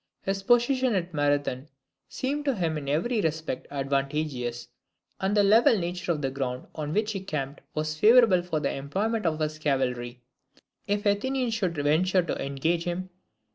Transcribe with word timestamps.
His 0.23 0.41
position 0.41 0.95
at 0.95 1.13
Marathon 1.13 1.67
seemed 2.09 2.43
to 2.45 2.55
him 2.55 2.75
in 2.75 2.89
every 2.89 3.21
respect 3.21 3.67
advantageous; 3.69 4.67
and 5.19 5.37
the 5.37 5.43
level 5.43 5.77
nature 5.77 6.11
of 6.11 6.23
the 6.23 6.31
ground 6.31 6.65
on 6.73 6.91
which 6.91 7.11
he 7.11 7.19
camped 7.19 7.61
was 7.75 7.95
favourable 7.99 8.41
for 8.41 8.59
the 8.59 8.73
employment 8.73 9.27
of 9.27 9.39
his 9.39 9.59
cavalry, 9.59 10.23
if 10.87 11.03
the 11.03 11.11
Athenians 11.11 11.53
should 11.53 11.75
venture 11.75 12.23
to 12.23 12.41
engage 12.43 12.85
him. 12.85 13.11